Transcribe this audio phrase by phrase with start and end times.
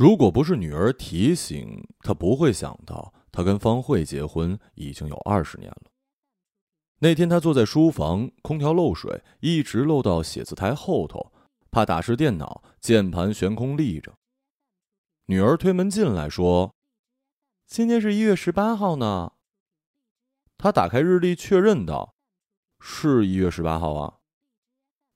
[0.00, 5.90] 如果不是女儿提醒，他不会想到他跟方慧结婚已经有二十年了。
[7.00, 11.34] 那天他坐在书房，空调漏水，一直漏到写字台后头，
[11.70, 14.14] 怕打湿电脑，键盘悬空立着。
[15.26, 16.74] 女儿推门进来，说
[17.68, 19.32] ：“今天是一月十八号呢。”
[20.56, 22.14] 他打开日历，确认道
[22.80, 24.20] ：“是一月十八号啊。”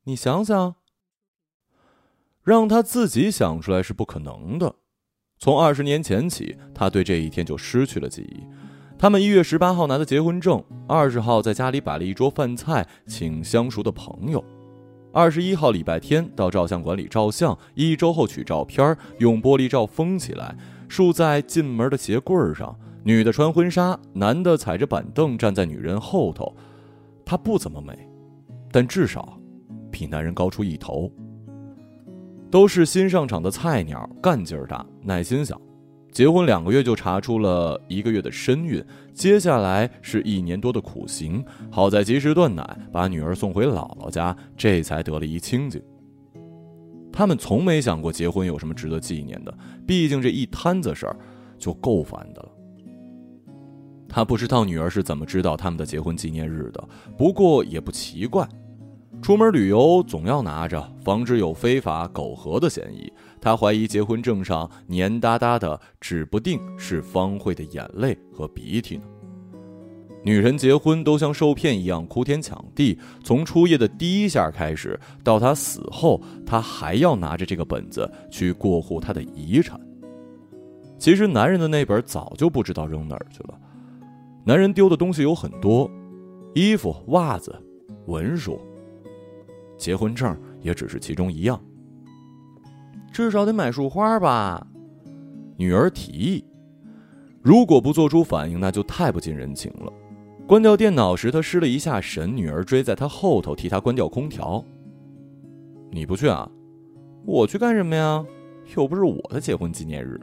[0.05, 0.77] 你想想。
[2.45, 4.75] 让他自己想出来是不可能的。
[5.39, 8.45] 从二十年前起，他对这一天就失去了记忆。
[8.99, 14.45] 他们一月十八号拿的结婚证，二十号在家里摆了一桌饭菜，请相熟的朋友。
[15.13, 20.57] 二十一号礼拜天到照相馆里照相，一周后取照片，用玻璃罩封起来，
[20.89, 22.79] 竖在进门的鞋柜上。
[23.05, 26.55] 女的穿婚纱，男的踩着板凳站在女人后头。
[27.25, 27.97] 她不怎么美，
[28.71, 29.39] 但至少
[29.91, 31.11] 比男人高出一头。
[32.55, 35.61] 都是新上场的菜鸟，干劲儿大，耐心小。
[36.13, 38.81] 结婚两个月就查出了一个月的身孕，
[39.13, 41.45] 接下来是一年多的苦行。
[41.69, 45.83] 好在及时断奶，把女儿送回姥姥家，这才得了一清静。
[47.13, 49.53] 他们从没想过结婚有什么值得纪念的，
[49.85, 51.17] 毕竟这一摊子事儿
[51.59, 52.49] 就够烦的了。
[54.09, 58.49] 他不知道女儿是怎么知道他们的结婚纪念日的，不过也不奇怪。
[59.25, 63.11] 出门旅游总要拿着，防止有非法苟合的嫌疑。
[63.41, 69.05] 他怀疑结婚证上黏哒哒的，指不定是方慧的眼泪和鼻涕呢。
[70.23, 79.81] 女人结婚都像受骗一样哭天抢地，从初夜的第一下开始，到她死后，他还要拿着这个本子去过户她的遗产。
[80.99, 83.59] 其实男人的那本早就不知道扔哪儿去了。
[84.45, 85.91] 男人丢的东西有很多，
[86.55, 87.59] 衣服、袜子、
[88.05, 88.61] 文书。
[89.77, 91.61] 结婚证也只是其中一样，
[93.13, 94.67] 至少得买束花吧。
[95.57, 96.45] 女儿提议，
[97.43, 99.93] 如果不做出反应，那就太不近人情了。
[100.47, 104.65] 关掉电脑时，他失了一下神，女儿追在他后头替他关掉空调。
[105.91, 106.51] 你不去啊？
[107.25, 108.25] 我去干什么呀？
[108.77, 110.21] 又不是我的结婚纪念日。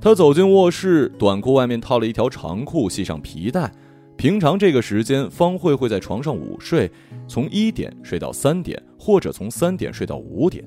[0.00, 3.72] 他走进卧室，短裤外面套了一条长裤，系上皮带。
[4.16, 6.90] 平常这个时间，方慧会在床上午睡，
[7.28, 10.66] 从一点睡到三点，或者从三点睡到五点。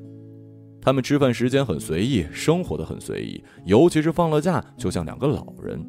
[0.81, 5.83] 他们吃饭时间很随意，生活的很随意，尤其是放了假，就像两个老人。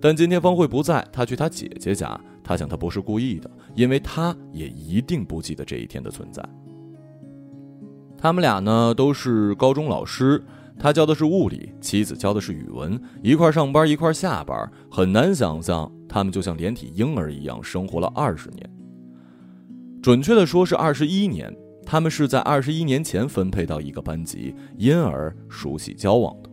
[0.00, 2.18] 但今天方慧不在，她去她姐姐家。
[2.46, 6.46] 他想她不是故意的，因为她也一定不记得这一天的存在。
[8.18, 10.44] 他们俩呢，都是高中老师。
[10.76, 18.70] 他教的是物理，妻子教的是语文，一块上班一块下班，很难想象他们就像连体婴儿一样生活了二十年。
[20.00, 21.52] 准确的说是二十一年，
[21.84, 26.48] 他们是在二十一年前分配到一个班级，因而熟悉交往的。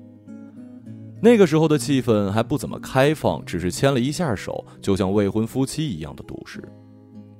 [1.21, 6.59] 那个时候的气氛还不怎么开放，只是牵了一下手，就像未婚夫妻一样的笃实。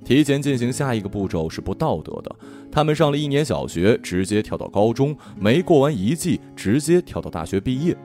[0.06, 2.36] 提前进行下一个步骤是不道德的。
[2.72, 7.98] 他们上了一年小学，直接跳到高中，没过完一季，直接跳到大学毕业。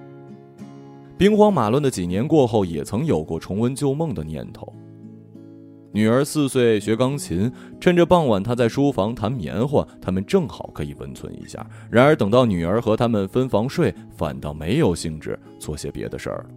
[1.19, 4.71] 兵荒马乱的几年过后，也曾有过重温旧梦的念头。
[5.93, 7.50] 女儿四岁学钢琴，
[7.81, 11.66] 趁着傍晚她在书房弹棉花，他们正好可以温存一下。
[11.91, 16.50] 然而等到女儿和他们分房睡，反倒没有兴致做些别的事儿了。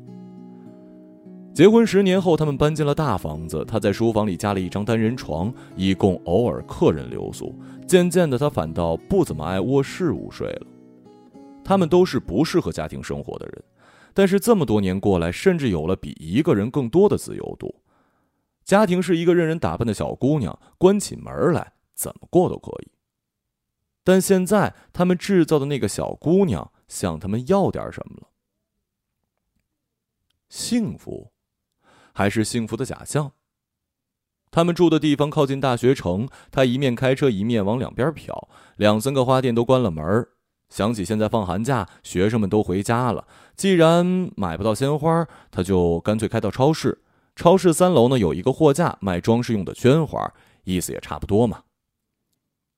[1.53, 3.64] 结婚十年后，他们搬进了大房子。
[3.66, 7.56] 他在书房里加了一张单人床，以供偶尔客人留宿。
[7.88, 10.68] 渐渐的，他反倒不怎么爱卧室午睡了。
[11.64, 13.64] 他们都是不适合家庭生活的人，
[14.19, 17.81] 但是这么多年过来，甚至有了比一个人更多的自由度。
[18.66, 22.91] 家庭是一个任人打扮的小姑娘，关起门来怎么过都可以。
[24.03, 28.28] 但现在，他们制造的那个小姑娘向他们要点什么了？
[30.50, 31.31] 幸福。
[32.12, 33.31] 还是幸福的假象。
[34.51, 40.28] 他们住的地方靠近大学城，他一面开车一面往两边瞟，两三个花店都关了门
[40.69, 47.00] 想起现在放寒假，学生们都回家了，既然买不到鲜花，他就干脆开到超市。
[47.36, 50.33] 超市三楼呢有一个货架卖装饰用的绢花，
[50.66, 51.62] 意思也差不多嘛。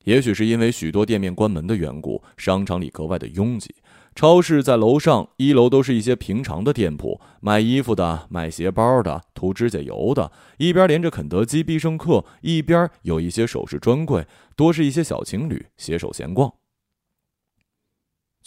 [0.05, 3.75] 也许是因为许多店面关门的缘故，商场里格外的拥挤。
[4.15, 10.31] 超市在楼上，一楼都是一些平常的店铺，卖衣服的、卖鞋包的、涂指甲油的。
[10.57, 16.51] 一边连着肯德基、必胜客，一边有一些首饰专柜，多是一些小情侣携手闲逛。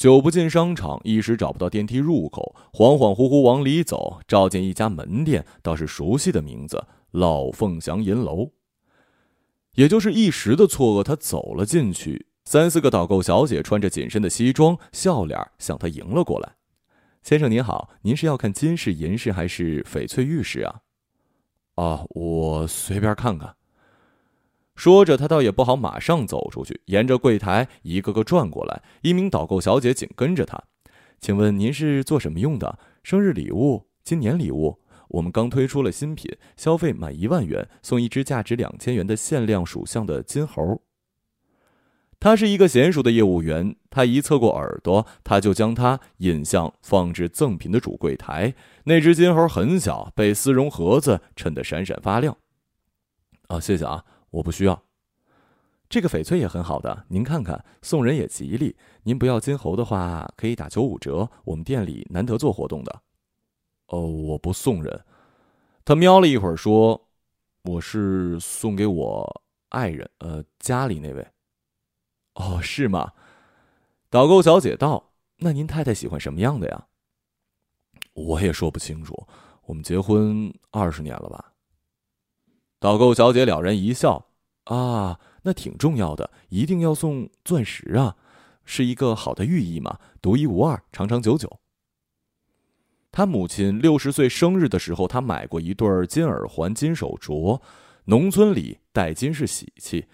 [0.05, 8.51] 久不进商场，一时找不到电梯入口，恍恍惚惚往里走，照见一家门店，倒是熟悉的名字——老凤祥银楼。
[9.77, 16.57] 也就是一时的错愕，他走了进去，三四个导购小姐穿着紧身的西装，笑脸向他迎了过来。
[17.23, 20.81] 先生您好，您是要看金饰、银饰还是翡翠玉饰啊？
[21.77, 23.57] 啊，我随便看看。
[24.75, 28.82] 说着，他倒也不好马上走出去，沿着柜台一个个转过来。
[29.03, 30.62] 一名导购小姐紧跟着他，
[31.21, 32.79] 请问您是做什么用的？
[33.03, 34.81] 生日礼物、今年礼物？
[35.09, 40.82] 我们刚推出了新品，消费满一万元送一只价值两千元的限量属相的金猴。
[42.19, 48.55] 他是一个娴熟的业务员，他一侧过耳朵，他就将它引向放置赠品的主柜台。
[48.85, 52.37] 那只金猴很小，被丝绒盒子衬得闪闪发亮。
[53.49, 54.05] 啊，谢谢啊，
[54.35, 54.83] 我不需要。
[55.89, 58.77] 这个翡翠也很好的，您看看，送人也吉利。
[59.05, 61.31] 您不要金猴的话，可以打九五折。
[61.45, 63.03] 我们店里难得做活动的。
[63.89, 65.05] 哦，我不送人。
[65.85, 67.09] 他瞄了一会儿，说
[67.63, 71.25] ：“我是送给我爱人，呃，家里那位。”
[72.35, 73.13] 哦，是吗？
[74.11, 76.87] 导购小姐道：“那您太太喜欢什么样的呀？”
[78.15, 79.29] 我也说不清楚。
[79.67, 81.54] 我们结婚二十年了吧？
[82.85, 84.27] 导购小姐了然一笑
[84.65, 88.15] ：“啊，那挺重要的，一定要送钻石啊，
[88.67, 91.61] 是一个好的寓意嘛，独一无二，长长久久。”
[93.11, 97.59] 他母亲六十岁生日的时候，他买过一对金耳环、金手镯。
[98.05, 100.05] 农村里戴金是喜气，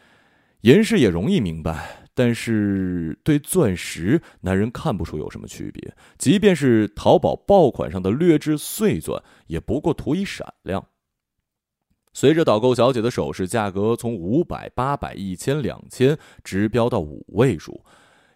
[0.61, 2.07] 银饰也容易明白。
[2.15, 5.97] 但是对钻石，男人看不出有什么区别。
[6.17, 10.87] 即便是淘宝爆款上的劣质碎钻，也不过图一闪亮。
[12.12, 17.85] 随着导购小姐的首饰价格从五百、八百、一千、两千直飙到五位数，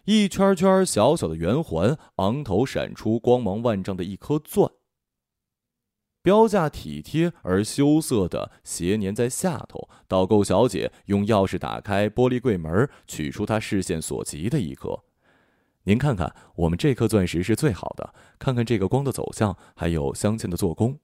[0.05, 4.71] 一圈圈小小的圆环，昂头闪出光芒万丈的一颗钻。
[6.21, 9.87] 标价体贴而羞涩的斜粘在下头。
[10.07, 15.03] 导购小姐用钥匙打开玻璃柜门，取出她视线所及的一颗。
[15.83, 18.11] 您看看，我们这颗钻石是最好的。
[18.39, 20.97] 看看这个光的走向，还有镶嵌的做工。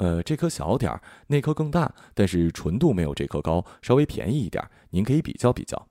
[0.00, 4.66] 呃，这颗小点儿，那颗更大，但是纯度没有这颗高，稍微便宜一点。
[4.88, 5.88] 您可以比较比较。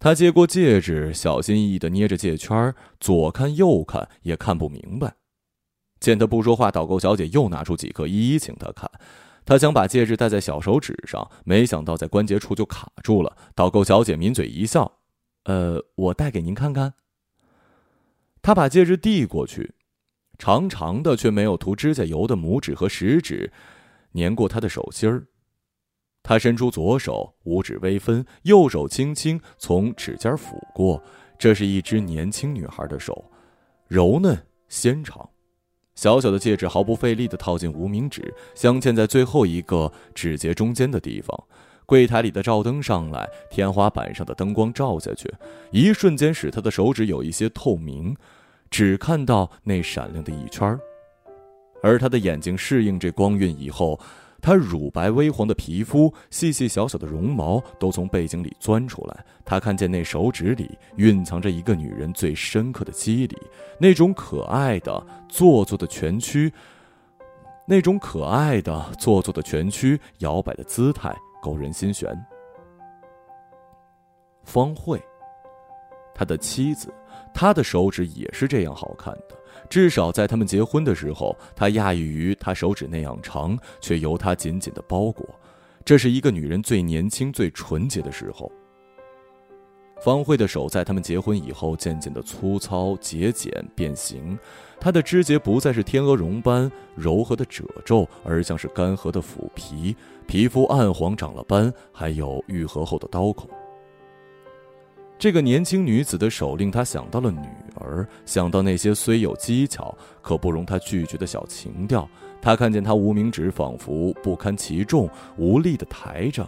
[0.00, 5.14] 他接过戒指，小心翼翼的捏着戒圈，左看右看，也看不明白。
[6.00, 8.90] 见他不说话，导购小姐又拿出几颗一一请他看。
[9.44, 13.36] 他想把戒指戴在小手指上，没想到在关节处就卡住了。
[13.54, 14.98] 导购小姐抿嘴一笑
[15.46, 16.94] ：“呃，我戴给您看看。”
[18.42, 19.75] 他把戒指递过去，
[20.38, 23.50] 长长的却没有涂指甲油的拇指和食指
[24.14, 25.26] 粘过他的手心儿。
[26.22, 31.02] 他伸出左手，五指微分，右手轻轻从指尖抚过。
[31.38, 33.30] 这是一只年轻女孩的手，
[33.86, 34.36] 柔嫩
[34.68, 35.28] 纤长。
[35.94, 41.44] 小小的戒指毫不费力地套进无名指，镶嵌在最后一个指节中间的地方。
[41.86, 45.32] 柜台里的照灯上来，天花板上的灯光照下去，
[45.70, 48.16] 一瞬间使他的手指有一些透明，
[48.70, 50.78] 只看到那闪亮的一圈
[51.82, 53.98] 而他的眼睛适应这光晕以后。
[54.38, 59.24] 他乳白微黄的皮肤，细细小小的绒毛都从背景里钻出来。
[59.44, 63.36] 他看见那手指里蕴藏着一个女人最深刻的肌理，
[63.80, 66.52] 那种可爱的做作的蜷曲，
[67.66, 71.12] 那种可爱的做作的蜷曲摇摆的姿态
[71.42, 72.14] 勾人心弦。
[74.44, 75.02] 方慧，
[76.14, 76.92] 他的妻子，
[77.36, 79.36] 她的手指也是这样好看的。
[79.68, 85.28] 至少在他们结婚的时候，他讶异于他手指那样长，却由他紧紧的包裹。
[85.84, 88.50] 这是一个女人最年轻、最纯洁的时候。
[90.00, 94.38] 方慧的手在他们结婚以后渐渐的粗糙、节俭、变形，
[94.80, 99.94] 她的指节不再是天鹅绒般柔和的褶皱，而像是干涸的腐皮，
[100.26, 103.50] 皮肤暗黄、长了斑，还有愈合后的刀口。
[105.18, 107.40] 这个年轻女子的手令他想到了女
[107.76, 112.08] 儿，想到那些虽有技巧可不容他拒绝的小情调。
[112.42, 115.08] 他看见她无名指仿佛不堪其重，
[115.38, 116.44] 无力的抬着；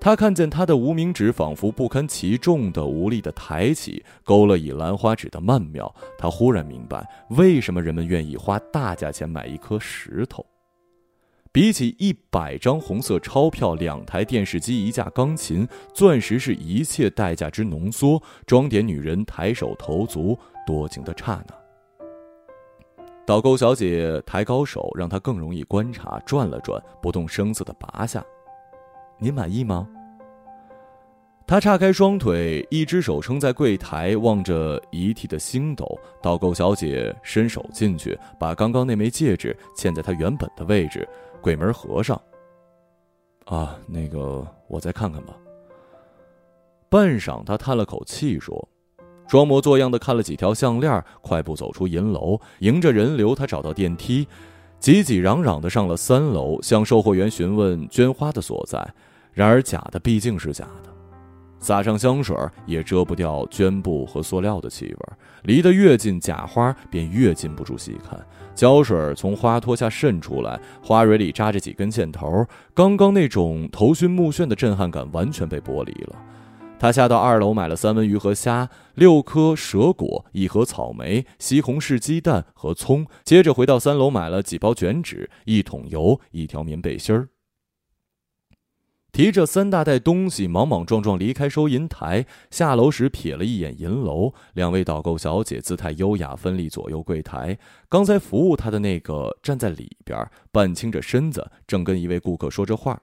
[0.00, 5.94] 他看见她的无名指仿佛不堪其重的无力的抬起，勾勒以兰花指的曼妙。
[6.18, 10.44] 他忽然明白，为什么人们愿意花大价钱买一颗石头。
[11.56, 21.54] 比起一百张红色钞票、两台电视机、一架钢琴，钻石是一切代价之浓缩，装点女人抬手投足多情的刹那。
[23.24, 28.22] 导购小姐抬高手，让她更容易观察，转了转，不动声色的拔下。
[29.18, 29.88] 您满意吗？
[31.46, 35.98] 他叉开双腿，一只手撑在柜台，望着遗体的星斗。
[36.20, 41.08] 导购小姐伸手进去，把刚刚那枚戒指嵌在她原本的位置。
[41.46, 42.20] 鬼门合上。
[43.44, 45.32] 啊，那个，我再看看吧。
[46.88, 48.68] 半晌，他叹了口气说
[49.28, 54.26] ：“装模作样的看了几条项链，快步走出银楼，迎着人流，他找到电梯，
[54.80, 58.84] 挤挤攘攘的上了三楼，向售货员询问绢花的所在。
[59.30, 60.92] 然而，假的毕竟是假的。”
[61.58, 62.36] 撒上香水
[62.66, 64.98] 也遮不掉绢布和塑料的气味，
[65.42, 68.24] 离得越近，假花便越禁不住细看。
[68.54, 76.16] 胶水从花托下渗出来，花蕊里扎着几根线头，刚刚那种头晕目眩的震撼感完全被剥离了。
[76.78, 83.06] 他下到二楼买了三文鱼和虾，六颗蛇果，一盒草莓，西红柿鸡蛋和葱。
[83.24, 87.28] 接着回到三楼买了几包卷纸，一桶油，一条棉背心儿。
[89.16, 92.26] 提着三大袋东西，莽莽撞撞离开收银台。
[92.50, 97.58] 下楼时瞥了一眼银楼，两位导购小姐姿态优雅，分立左右柜台。
[97.88, 103.00] 刚才服务她的那个站在里边，半倾着身子，正跟一位顾客说着话。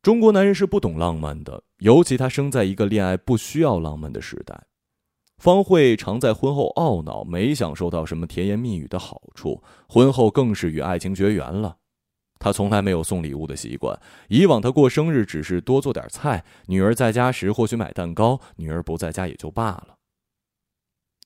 [0.00, 4.68] 中国男人是不懂浪漫的，尤其他生在一个恋爱不需要浪漫的时代。
[5.38, 11.78] 方慧常在婚后懊恼，没享受到什么甜言蜜语的好处，婚后更是与爱情绝缘了。
[12.44, 13.98] 他从来没有送礼物的习惯。
[14.28, 19.96] 以往他过生日只是多做点菜，女儿在家时或许买蛋糕，女儿不在家也就罢了。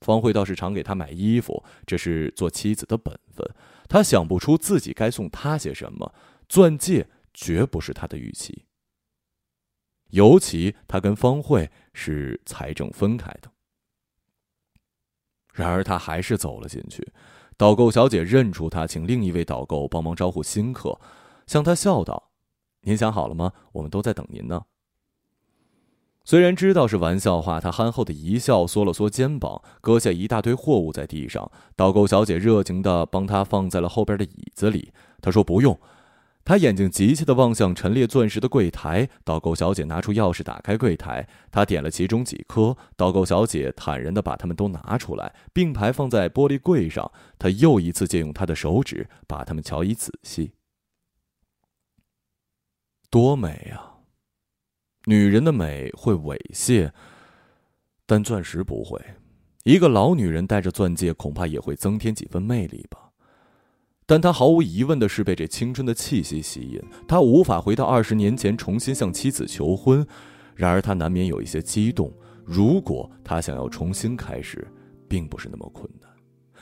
[0.00, 3.44] 方慧倒是常给他买衣服，这是做妻子的本分。
[3.88, 6.14] 他想不出自己该送他些什么，
[6.48, 8.66] 钻戒绝不是他的预期。
[10.10, 13.50] 尤其他跟方慧是财政分开的。
[15.52, 17.12] 然而他还是走了进去。
[17.58, 20.98] 导购小姐认出他，请另一位导购帮忙招呼新客，
[21.46, 22.30] 向他笑道
[22.82, 23.52] ：“您想好了吗？
[23.72, 24.62] 我们都在等您呢。”
[26.24, 31.50] 虽然知道是玩笑话，他憨厚的一笑，缩了缩肩膀，搁下一大堆货物在地上。
[31.74, 34.92] 导购小姐热情的帮他放在了后边的椅子里。
[35.20, 35.76] 他说：“不用。”
[36.48, 47.12] 他眼睛急切地望向陈列钻石的柜台，导购小姐拿出钥匙打开柜台，他点了其中几颗，导购小姐坦然地把它们都拿出来，并排放在玻璃柜上。
[47.38, 50.52] 他又一次借用他的手指，把它们瞧以仔细。
[53.10, 53.98] 多美啊！
[55.04, 56.90] 女人的美会猥亵，
[58.06, 58.98] 但钻石不会。
[59.64, 63.07] 一个老女人戴着钻戒，恐怕也会增添几分魅力吧。
[64.08, 70.06] 但他毫无疑问的是被这青春的气息吸引，他无法回到二十年前重新向妻子求婚，
[70.54, 72.10] 然而他难免有一些激动。
[72.42, 74.66] 如果他想要重新开始，
[75.06, 76.08] 并不是那么困难。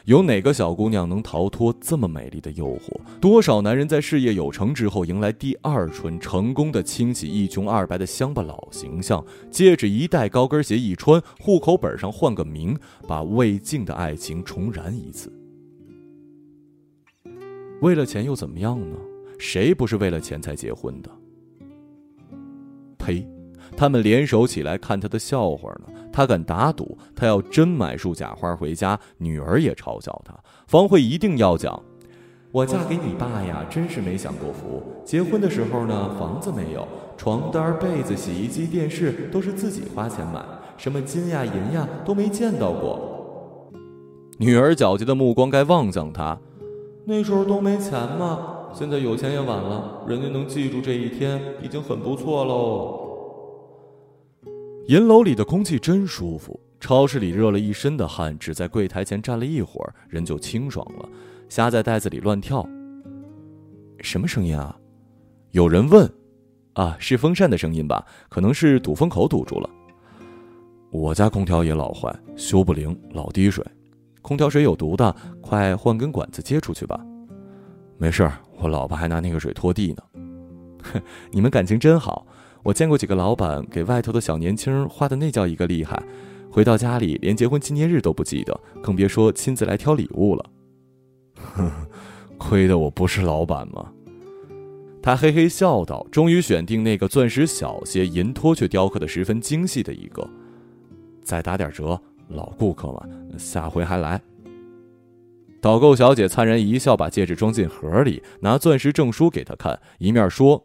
[0.06, 3.00] 有哪个小姑娘能逃脱这么美丽的诱惑？
[3.20, 12.76] 多少男人在事业有成之后迎来第二春，成功的清洗一穷二白的乡巴佬形象，戒指一戴，高跟鞋一穿，户口本上换个名，
[13.06, 15.32] 把未尽的爱情重燃一次。
[17.80, 18.96] 为了钱又怎么样呢？
[19.38, 21.10] 谁不是为了钱才结婚的？
[22.96, 23.28] 呸！
[23.76, 25.86] 他们联手起来看他的笑话呢。
[26.12, 30.34] 他敢打赌，他要真买束假花回家，女儿也嘲笑他。
[30.66, 31.78] 方慧一定要讲
[32.50, 34.82] ：“我嫁给你爸呀，真是没享过福。
[35.04, 40.42] 结婚的时候呢，房子没有，床单、被子、洗衣机、电视都是自己花钱买，
[40.78, 43.12] 什么金呀、银呀都没见到过。”
[44.38, 46.38] 女儿皎洁的目光该望向他。
[47.08, 50.04] 那时候都没钱嘛，现在有钱也晚了。
[50.08, 53.06] 人家能记住这一天，已经很不错喽。
[54.88, 61.08] 银楼里的空气真舒服，超市里热了一身的汗，只在柜台前站了一会儿，人就清爽了。
[61.48, 62.68] 虾在袋子里乱跳。
[64.00, 64.76] 什么声音啊？
[65.52, 66.10] 有人问。
[66.72, 68.04] 啊，是风扇的声音吧？
[68.28, 69.70] 可能是堵风口堵住了。
[70.90, 73.64] 我家空调也老坏，修不灵，老滴水。
[74.26, 77.00] 空调水有毒的，快换根管子接出去吧。
[77.96, 80.02] 没事儿，我老婆还拿那个水拖地呢。
[80.82, 82.26] 哼， 你们感情真好。
[82.64, 86.02] 我见过几个老板给外头的小年轻花的那叫一个厉害，
[86.50, 90.44] 回到家里连结婚纪念日都不记得，更别说亲自来挑礼物了。
[92.36, 93.92] 亏得我不是老板吗？
[95.00, 100.28] 他嘿嘿笑道，终于选定那个钻石小些、银托却雕刻的十分精细的一个，
[101.22, 102.02] 再打点折。
[102.28, 103.02] 老顾客嘛，
[103.38, 104.20] 下回还来。
[105.60, 110.64] 导购小姐灿然一笑，把戒指装进盒里，拿钻石证书给他看，一面说：“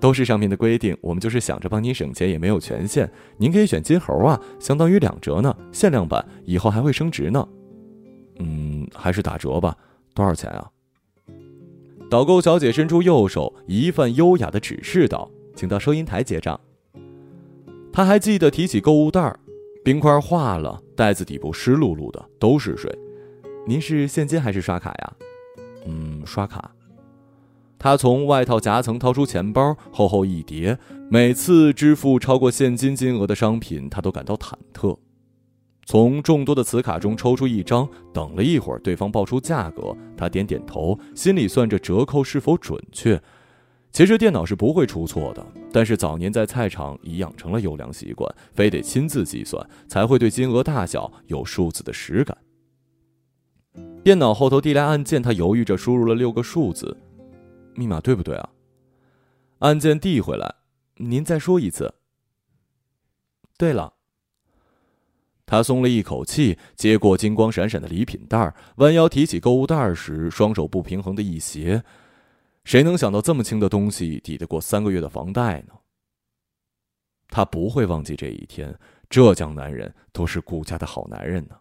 [0.00, 3.10] 都是上面的规定，我们就是想着帮您省钱，也没有权限。
[3.36, 7.46] 您可以选金猴啊，相当于两折呢，限量版，以后还会升值呢。”
[8.38, 9.76] 嗯，还是打折吧。
[10.14, 10.70] 多少钱啊？
[12.10, 16.58] 导购小姐伸出右手，一番优雅的指示道：“请到收银台结账。”
[17.92, 19.38] 他还记得提起购物袋儿。
[19.84, 22.90] 冰块化了，袋子底部湿漉漉的，都是水。
[23.66, 25.12] 您是现金还是刷卡呀？
[25.86, 26.70] 嗯，刷卡。
[27.78, 30.78] 他从外套夹层掏出钱包，厚厚一叠。
[31.10, 34.96] 每次支付超过现金金额的商品，他都感到忐忑。
[35.84, 43.20] 从众多的磁卡中抽出一张，等了一会儿，对方报出价格，他点点头，心里算着折扣是否准确。
[43.92, 52.36] 其实电脑是不会出错的，但是早年在菜场已养成了优良习惯，非得亲自计算，才会对金额大小有数字的实感。
[54.02, 56.96] 电脑后头递来按键，他犹豫着输入了六个数字，
[57.74, 58.48] 密码对不对啊？
[59.58, 60.54] 按键递回来，
[60.96, 61.94] 您再说一次。
[63.58, 63.92] 对了。
[65.44, 71.84] 他松了一口气，接过金光闪闪的礼品袋，弯腰提起购物袋时，双手不平衡的一斜。
[72.64, 75.74] 谁能想到这么轻的东西抵得过三个月的房贷呢？
[77.28, 78.78] 他不会忘记这一天。
[79.08, 81.56] 浙江男人都是顾家的好男人呢。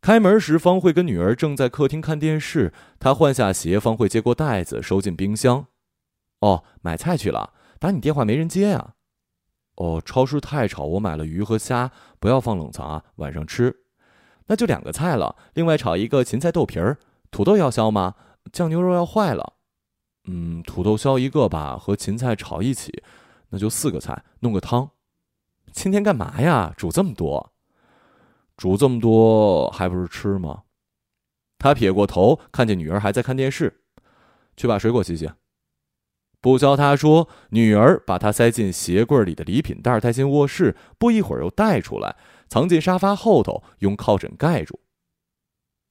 [0.00, 2.72] 开门时，方慧跟女儿正在客厅看电视。
[2.98, 5.66] 他换下鞋，方慧接过袋子，收进冰箱。
[6.40, 7.52] 哦，买菜去了。
[7.78, 8.94] 打你电话没人接呀？
[9.74, 13.84] 哦，超市太吵，我买了鱼和虾，不要放冷藏啊，晚上吃。
[14.46, 16.98] 那就两个菜了，另外炒一个芹菜豆皮儿。
[17.30, 18.14] 土豆要削吗？
[18.52, 19.55] 酱牛肉要坏了。
[20.26, 23.02] 嗯，土豆削一个吧，和芹菜炒一起。
[23.48, 24.90] 那就四个菜，弄个汤。
[25.72, 26.74] 今天干嘛呀？
[26.76, 27.52] 煮这么多？
[28.56, 30.64] 煮这么多还不是吃吗？
[31.58, 33.82] 他撇过头，看见女儿还在看电视，
[34.56, 35.30] 去把水果洗洗。
[36.40, 42.16] 不消他说，女儿把他塞进鞋柜里的礼品袋带进卧室，不一会儿又带出来，
[42.48, 44.78] 藏进沙发后头，用靠枕盖住。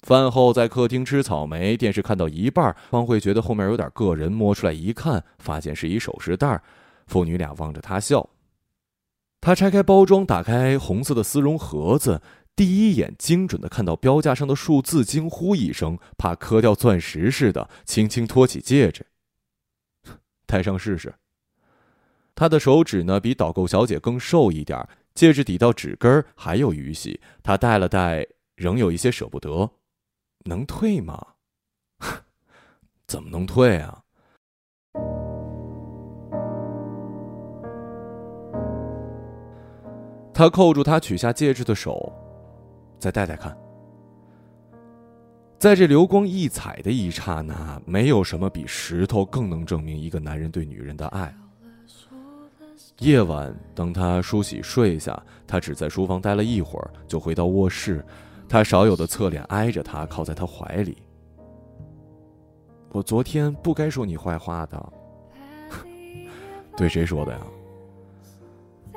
[0.05, 6.61] 饭后在客厅吃草莓，电视看到一半，方慧觉得后面有点硌人，摸出来一看，发现是一首饰袋。
[7.07, 8.29] 父女俩望着他笑。
[9.41, 12.21] 他拆开包装，打开红色的丝绒盒子。
[12.55, 19.07] 第一眼精准的看到标价上的数字，惊呼一声，怕磕掉钻石似的，轻轻托起戒指，
[20.45, 21.15] 戴上试试。
[22.35, 27.19] 他的手指呢，比导购小姐更瘦一点，戒指抵到指根还有余隙。
[27.41, 29.71] 他戴了戴，仍有一些舍不得。
[30.47, 31.19] 能退吗？
[33.07, 33.99] 怎么能退啊？
[40.31, 42.13] 他扣住他取下戒指的手。
[42.99, 43.55] 再戴戴看，
[45.57, 51.35] 在这流光溢彩的一刹那，没有什么比石头更能证明一个男人对女人的爱。
[52.99, 58.03] 夜晚，等他梳洗睡下，他只在书房待了一会儿，就回到卧室。
[58.47, 60.97] 他少有的侧脸挨着他，靠在他怀里。
[62.91, 64.93] 我昨天不该说你坏话的，
[66.77, 67.39] 对谁说的呀？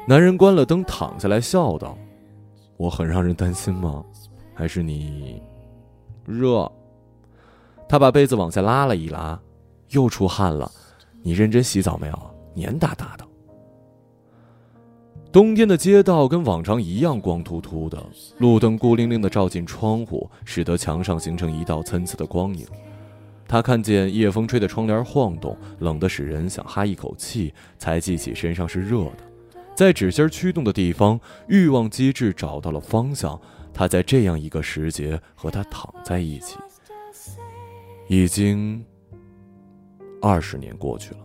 [0.07, 1.99] 男人关了灯，躺下来笑道。
[2.77, 4.05] 我很让人担心吗？
[4.55, 5.43] 还是你
[6.25, 6.71] 热？
[7.89, 9.41] 他把被子往下拉了一拉，
[9.89, 10.71] 又出汗了。
[11.23, 12.35] 你认真洗澡没有？
[12.55, 13.28] 黏哒哒的。
[15.31, 18.03] 冬天的街道跟往常一样光秃秃的，
[18.39, 22.67] 路灯孤零零的照进窗户，使得墙上形成一道参差的光影。
[23.47, 29.19] 他看见夜风吹的窗帘晃动，冷得使人想哈一口气，才记起身上是热的。
[29.75, 33.39] 在纸芯驱动的地方，欲望机制找到了方向。
[33.75, 36.57] 他在这样一个时节和他躺在一起，
[38.09, 38.85] 已经
[40.21, 41.21] 二十年过去了。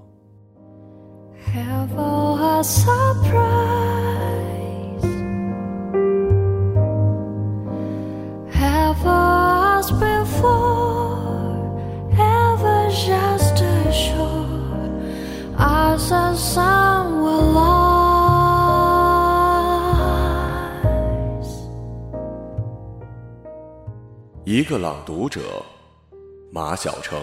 [24.46, 25.42] 一个朗读者，
[26.52, 27.20] 马晓成。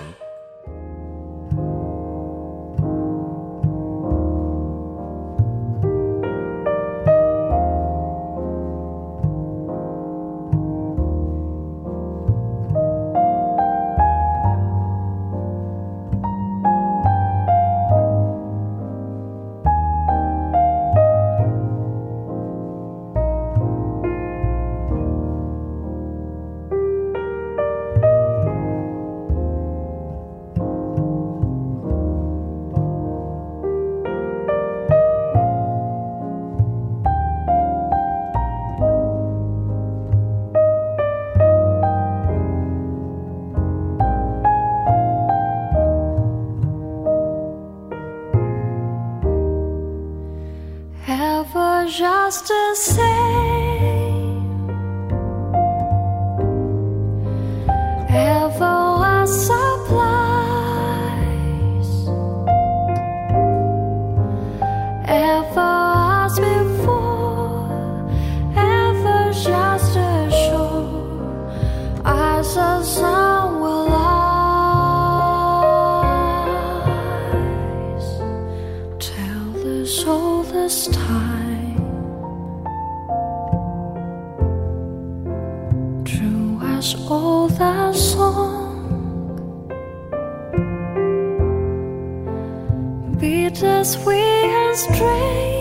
[51.90, 53.39] just to say
[93.90, 95.59] as we are strangers.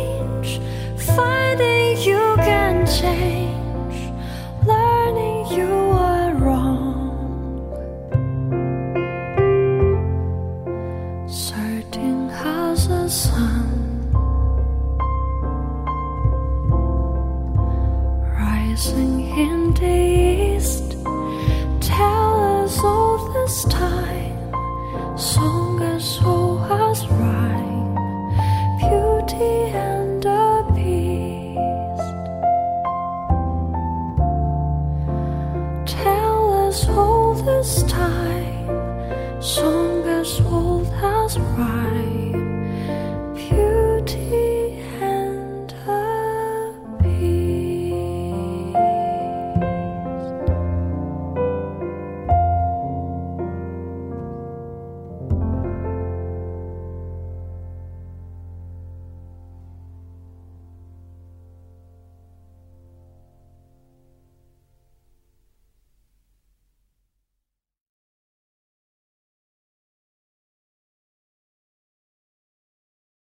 [36.85, 37.08] corazón.